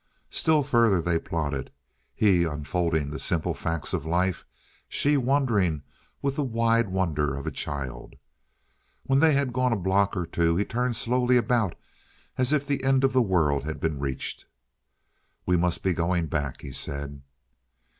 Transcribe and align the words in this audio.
Still 0.31 0.63
further 0.63 0.99
they 0.99 1.19
plodded, 1.19 1.71
he 2.15 2.43
unfolding 2.43 3.11
the 3.11 3.19
simple 3.19 3.53
facts 3.53 3.93
of 3.93 4.03
life, 4.03 4.47
she 4.89 5.15
wondering 5.15 5.83
with 6.23 6.37
the 6.37 6.43
wide 6.43 6.89
wonder 6.89 7.35
of 7.37 7.45
a 7.45 7.51
child. 7.51 8.15
When 9.03 9.19
they 9.19 9.33
had 9.33 9.53
gone 9.53 9.71
a 9.71 9.75
block 9.75 10.17
or 10.17 10.25
two 10.25 10.55
he 10.55 10.65
turned 10.65 10.95
slowly 10.95 11.37
about 11.37 11.75
as 12.35 12.51
if 12.51 12.65
the 12.65 12.83
end 12.83 13.03
of 13.03 13.13
the 13.13 13.21
world 13.21 13.63
had 13.63 13.79
been 13.79 13.99
reached. 13.99 14.47
"We 15.45 15.55
must 15.55 15.83
be 15.83 15.93
going 15.93 16.25
back!" 16.25 16.61
he 16.61 16.71
said. 16.71 17.21